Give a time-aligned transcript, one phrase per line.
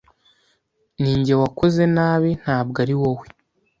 [0.99, 3.25] Ninjye wakoze nabi, ntabwo ari wowe.